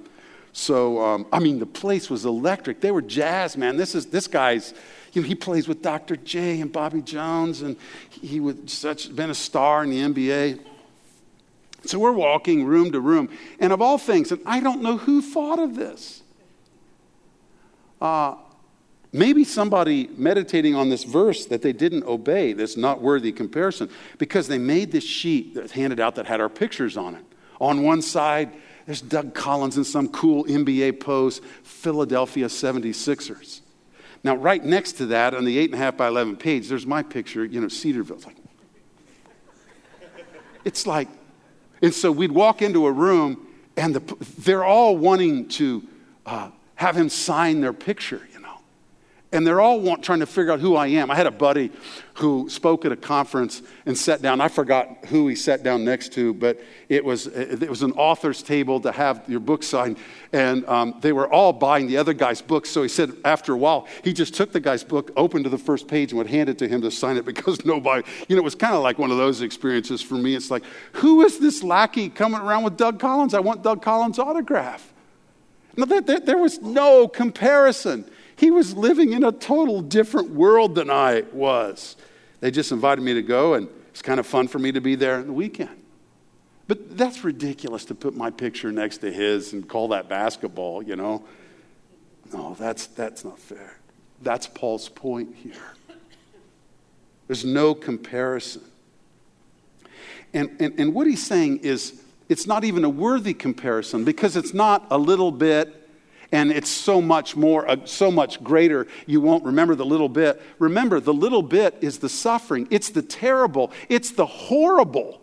[0.59, 2.81] So, um, I mean, the place was electric.
[2.81, 3.77] They were jazz, man.
[3.77, 4.75] This is this guy's,
[5.13, 6.17] you know, he plays with Dr.
[6.17, 7.77] J and Bobby Jones, and
[8.11, 10.59] he was such been a star in the NBA.
[11.85, 13.29] So we're walking room to room,
[13.61, 16.23] and of all things, and I don't know who thought of this.
[18.01, 18.35] Uh,
[19.11, 23.89] Maybe somebody meditating on this verse that they didn't obey, this not worthy comparison,
[24.19, 27.25] because they made this sheet that was handed out that had our pictures on it.
[27.59, 28.53] On one side,
[28.89, 33.61] there's Doug Collins in some cool NBA pose, Philadelphia 76ers.
[34.24, 37.61] Now, right next to that, on the 8.5 by 11 page, there's my picture, you
[37.61, 38.16] know, Cedarville.
[38.16, 38.36] It's like,
[40.64, 41.09] it's like,
[41.82, 45.86] and so we'd walk into a room, and the, they're all wanting to
[46.24, 48.26] uh, have him sign their picture
[49.31, 51.11] and they're all want, trying to figure out who I am.
[51.11, 51.70] I had a buddy
[52.14, 54.41] who spoke at a conference and sat down.
[54.41, 56.59] I forgot who he sat down next to, but
[56.89, 59.99] it was, it was an author's table to have your book signed.
[60.33, 62.70] And um, they were all buying the other guy's books.
[62.70, 65.59] So he said after a while, he just took the guy's book, opened to the
[65.59, 68.41] first page, and would hand it to him to sign it because nobody, you know,
[68.41, 70.35] it was kind of like one of those experiences for me.
[70.35, 73.35] It's like, who is this lackey coming around with Doug Collins?
[73.35, 74.95] I want Doug Collins' autograph.
[75.76, 78.05] No, there, there, there was no comparison.
[78.39, 81.97] He was living in a total different world than I was.
[82.39, 84.95] They just invited me to go, and it's kind of fun for me to be
[84.95, 85.82] there on the weekend.
[86.68, 90.95] But that's ridiculous to put my picture next to his and call that basketball, you
[90.95, 91.24] know.
[92.32, 93.76] No, that's, that's not fair.
[94.22, 95.74] That's Paul's point here.
[97.26, 98.62] There's no comparison.
[100.32, 104.55] And, and, and what he's saying is it's not even a worthy comparison because it's
[104.55, 105.78] not a little bit
[106.31, 110.41] and it's so much more, uh, so much greater, you won't remember the little bit.
[110.59, 115.20] Remember, the little bit is the suffering, it's the terrible, it's the horrible.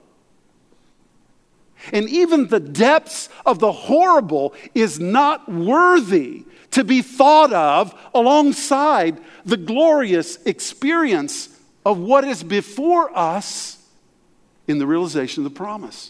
[1.94, 9.20] And even the depths of the horrible is not worthy to be thought of alongside
[9.46, 11.50] the glorious experience
[11.86, 13.78] of what is before us
[14.68, 16.10] in the realization of the promise.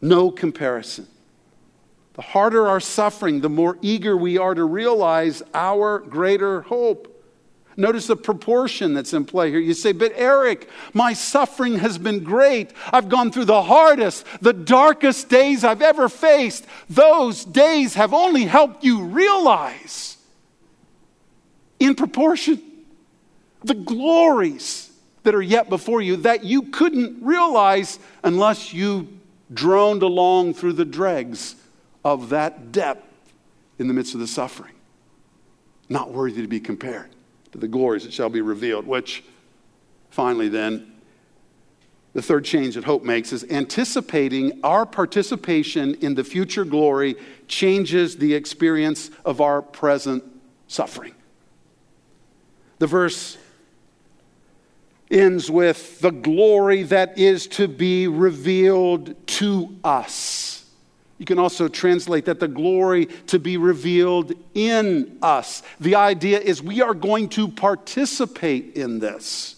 [0.00, 1.08] No comparison.
[2.18, 7.14] The harder our suffering, the more eager we are to realize our greater hope.
[7.76, 9.60] Notice the proportion that's in play here.
[9.60, 12.72] You say, But Eric, my suffering has been great.
[12.92, 16.66] I've gone through the hardest, the darkest days I've ever faced.
[16.90, 20.16] Those days have only helped you realize,
[21.78, 22.60] in proportion,
[23.62, 24.90] the glories
[25.22, 29.06] that are yet before you that you couldn't realize unless you
[29.54, 31.54] droned along through the dregs
[32.04, 33.06] of that depth
[33.78, 34.74] in the midst of the suffering.
[35.88, 37.10] Not worthy to be compared
[37.52, 39.24] to the glories that shall be revealed, which
[40.10, 40.92] finally, then,
[42.14, 48.16] the third change that hope makes is anticipating our participation in the future glory changes
[48.16, 50.24] the experience of our present
[50.66, 51.14] suffering.
[52.78, 53.36] The verse
[55.10, 60.57] ends with the glory that is to be revealed to us.
[61.18, 65.64] You can also translate that the glory to be revealed in us.
[65.80, 69.56] The idea is we are going to participate in this.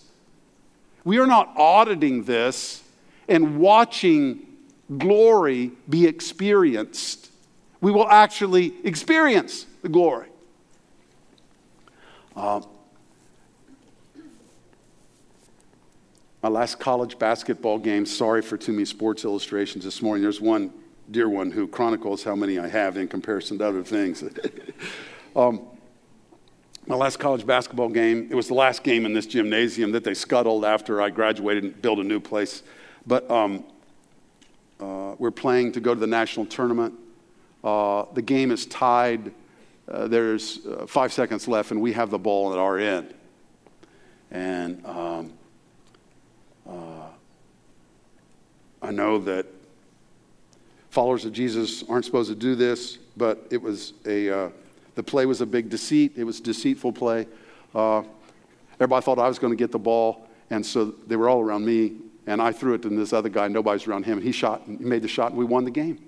[1.04, 2.82] We are not auditing this
[3.28, 4.46] and watching
[4.96, 7.30] glory be experienced.
[7.82, 10.28] We will actually experience the glory.
[12.34, 12.62] Uh,
[16.42, 20.22] my last college basketball game, sorry for too many sports illustrations this morning.
[20.22, 20.72] There's one
[21.10, 24.22] dear one who chronicles how many I have in comparison to other things.
[25.36, 25.66] um,
[26.86, 30.14] my last college basketball game, it was the last game in this gymnasium that they
[30.14, 32.62] scuttled after I graduated and built a new place.
[33.06, 33.64] But um,
[34.78, 36.94] uh, we're playing to go to the national tournament.
[37.62, 39.32] Uh, the game is tied.
[39.88, 43.14] Uh, there's uh, five seconds left, and we have the ball at our end.
[44.30, 45.32] And um,
[46.68, 47.08] uh,
[48.80, 49.46] I know that
[50.90, 54.50] Followers of Jesus aren't supposed to do this, but it was a, uh,
[54.96, 57.28] the play was a big deceit, it was deceitful play.
[57.72, 58.02] Uh,
[58.74, 61.64] everybody thought I was going to get the ball, and so they were all around
[61.64, 61.92] me,
[62.26, 64.18] and I threw it to this other guy, nobody's around him.
[64.18, 66.04] And he shot, and he made the shot, and we won the game.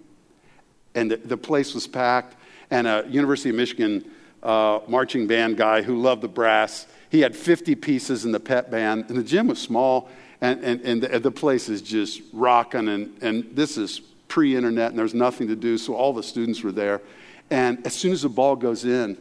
[0.97, 2.35] And the, the place was packed,
[2.73, 4.11] and a University of Michigan
[4.43, 8.69] uh, marching band guy who loved the brass, he had 50 pieces in the pet
[8.69, 10.09] band, and the gym was small,
[10.41, 14.01] and, and, and the, the place is just rocking, and, and this is
[14.33, 17.03] pre internet, and there's nothing to do, so all the students were there.
[17.51, 19.19] And as soon as the ball goes in,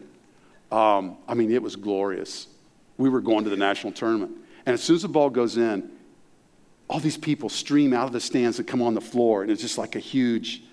[0.71, 2.47] um, I mean, it was glorious.
[2.97, 4.31] We were going to the national tournament.
[4.65, 5.91] And as soon as the ball goes in,
[6.89, 9.61] all these people stream out of the stands and come on the floor, and it's
[9.61, 10.63] just like a huge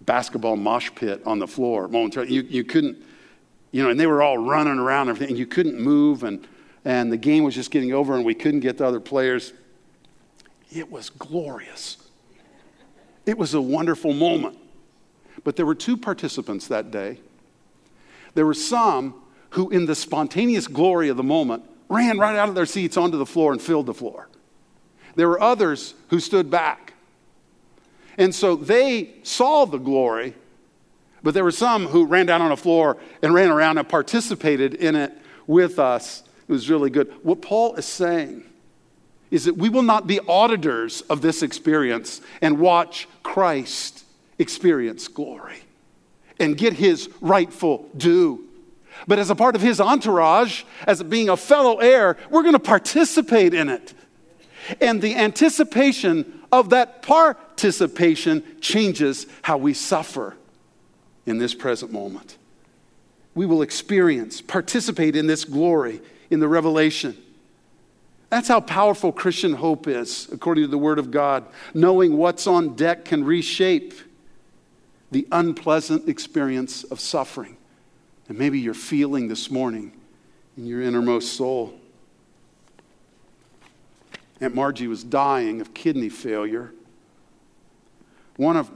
[0.00, 2.34] basketball mosh pit on the floor momentarily.
[2.34, 2.98] You, you couldn't,
[3.70, 6.48] you know, and they were all running around and everything, and you couldn't move, and,
[6.84, 9.52] and the game was just getting over, and we couldn't get the other players.
[10.74, 12.07] It was glorious.
[13.28, 14.56] It was a wonderful moment.
[15.44, 17.20] But there were two participants that day.
[18.32, 22.54] There were some who, in the spontaneous glory of the moment, ran right out of
[22.54, 24.30] their seats onto the floor and filled the floor.
[25.14, 26.94] There were others who stood back.
[28.16, 30.32] And so they saw the glory,
[31.22, 34.72] but there were some who ran down on the floor and ran around and participated
[34.72, 35.12] in it
[35.46, 36.22] with us.
[36.48, 37.12] It was really good.
[37.22, 38.47] What Paul is saying
[39.30, 44.04] is that we will not be auditors of this experience and watch Christ
[44.38, 45.58] experience glory
[46.38, 48.44] and get his rightful due.
[49.06, 52.58] But as a part of his entourage, as being a fellow heir, we're going to
[52.58, 53.94] participate in it.
[54.80, 60.36] And the anticipation of that participation changes how we suffer
[61.26, 62.36] in this present moment.
[63.34, 66.00] We will experience, participate in this glory,
[66.30, 67.16] in the revelation.
[68.30, 71.46] That's how powerful Christian hope is, according to the Word of God.
[71.72, 73.94] Knowing what's on deck can reshape
[75.10, 77.56] the unpleasant experience of suffering.
[78.28, 79.92] And maybe you're feeling this morning
[80.58, 81.74] in your innermost soul.
[84.40, 86.72] Aunt Margie was dying of kidney failure.
[88.36, 88.70] One of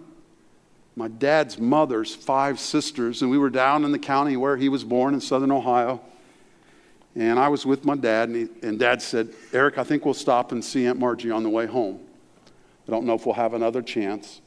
[0.96, 4.82] my dad's mother's five sisters, and we were down in the county where he was
[4.82, 6.00] born in southern Ohio.
[7.14, 10.14] And I was with my dad, and, he, and dad said, Eric, I think we'll
[10.14, 12.00] stop and see Aunt Margie on the way home.
[12.88, 14.40] I don't know if we'll have another chance.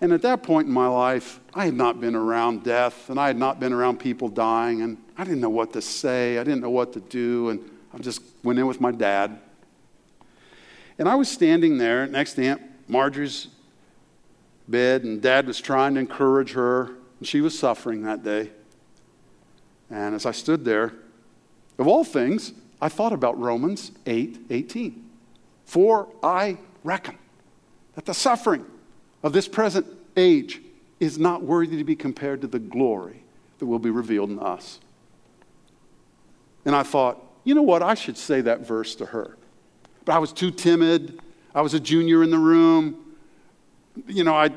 [0.00, 3.28] And at that point in my life, I had not been around death and I
[3.28, 6.38] had not been around people dying, and I didn't know what to say.
[6.38, 9.38] I didn't know what to do, and I just went in with my dad.
[10.98, 13.48] And I was standing there next to Aunt Marjorie's
[14.68, 18.50] bed, and dad was trying to encourage her, and she was suffering that day.
[19.90, 20.94] And as I stood there,
[21.78, 25.10] of all things, I thought about Romans 8 18.
[25.64, 27.16] For I reckon
[27.94, 28.66] that the suffering
[29.22, 30.60] of this present age
[31.00, 33.24] is not worthy to be compared to the glory
[33.58, 34.80] that will be revealed in us.
[36.64, 37.82] And I thought, you know what?
[37.82, 39.36] I should say that verse to her.
[40.04, 41.20] But I was too timid.
[41.54, 43.14] I was a junior in the room.
[44.06, 44.50] You know, I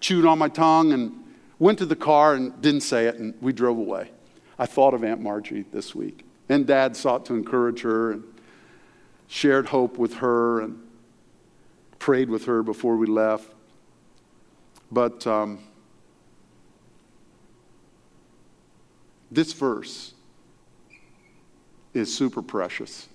[0.00, 1.24] chewed on my tongue and
[1.58, 4.10] went to the car and didn't say it, and we drove away.
[4.58, 6.24] I thought of Aunt Margie this week.
[6.48, 8.24] And Dad sought to encourage her and
[9.26, 10.80] shared hope with her and
[11.98, 13.52] prayed with her before we left.
[14.90, 15.58] But um,
[19.30, 20.14] this verse
[21.92, 23.08] is super precious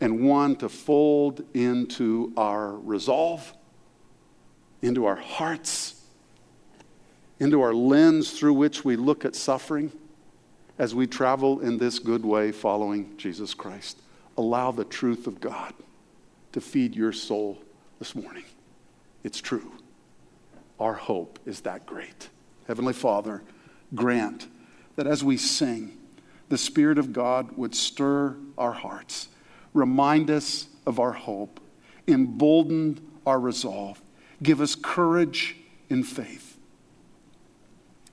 [0.00, 3.54] and one to fold into our resolve,
[4.82, 6.02] into our hearts,
[7.38, 9.92] into our lens through which we look at suffering
[10.78, 13.98] as we travel in this good way following Jesus Christ.
[14.36, 15.72] Allow the truth of God
[16.52, 17.58] to feed your soul
[17.98, 18.44] this morning.
[19.24, 19.72] It's true.
[20.78, 22.28] Our hope is that great.
[22.66, 23.42] Heavenly Father,
[23.94, 24.46] grant
[24.96, 25.96] that as we sing,
[26.48, 29.28] the Spirit of God would stir our hearts,
[29.72, 31.60] remind us of our hope,
[32.06, 34.00] embolden our resolve,
[34.42, 35.56] give us courage
[35.88, 36.56] in faith,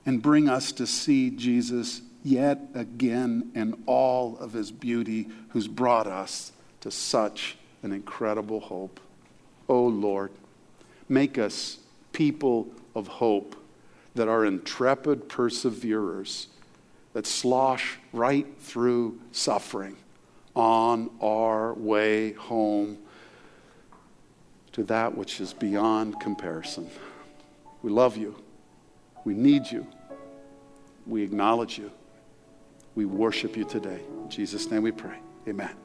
[0.06, 6.06] and bring us to see Jesus yet again in all of his beauty, who's brought
[6.08, 6.50] us
[6.80, 8.98] to such an incredible hope.
[9.68, 10.32] Oh Lord,
[11.08, 11.78] make us
[12.12, 13.54] people of hope
[14.14, 16.48] that are intrepid perseverers
[17.12, 19.96] that slosh right through suffering
[20.54, 22.98] on our way home
[24.72, 26.88] to that which is beyond comparison.
[27.82, 28.36] We love you.
[29.24, 29.86] We need you.
[31.06, 31.90] We acknowledge you.
[32.94, 34.00] We worship you today.
[34.22, 35.18] In Jesus' name we pray.
[35.48, 35.83] Amen.